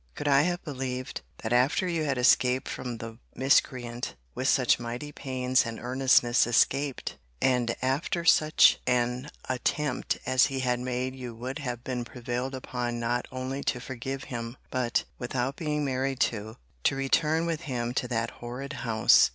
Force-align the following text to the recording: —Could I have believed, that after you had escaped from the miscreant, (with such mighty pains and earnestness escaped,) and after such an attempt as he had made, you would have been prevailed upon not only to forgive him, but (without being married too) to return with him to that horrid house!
—Could 0.15 0.27
I 0.27 0.41
have 0.41 0.63
believed, 0.63 1.21
that 1.43 1.53
after 1.53 1.87
you 1.87 2.05
had 2.05 2.17
escaped 2.17 2.67
from 2.67 2.97
the 2.97 3.19
miscreant, 3.35 4.15
(with 4.33 4.47
such 4.47 4.79
mighty 4.79 5.11
pains 5.11 5.63
and 5.63 5.79
earnestness 5.79 6.47
escaped,) 6.47 7.19
and 7.39 7.75
after 7.83 8.25
such 8.25 8.79
an 8.87 9.29
attempt 9.47 10.17
as 10.25 10.47
he 10.47 10.61
had 10.61 10.79
made, 10.79 11.13
you 11.15 11.35
would 11.35 11.59
have 11.59 11.83
been 11.83 12.03
prevailed 12.03 12.55
upon 12.55 12.99
not 12.99 13.27
only 13.31 13.61
to 13.65 13.79
forgive 13.79 14.23
him, 14.23 14.57
but 14.71 15.03
(without 15.19 15.55
being 15.55 15.85
married 15.85 16.19
too) 16.19 16.57
to 16.85 16.95
return 16.95 17.45
with 17.45 17.61
him 17.61 17.93
to 17.93 18.07
that 18.07 18.31
horrid 18.41 18.73
house! 18.81 19.29